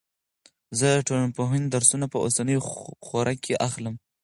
زه 0.77 0.87
د 0.95 1.05
ټولنپوهنې 1.07 1.67
درسونه 1.75 2.05
په 2.09 2.17
اوسنۍ 2.25 2.57
خوره 3.05 3.33
کې 3.43 3.53
اخلم. 3.67 3.95